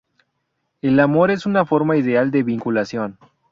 [0.81, 3.19] El amor es una forma ideal de vinculación.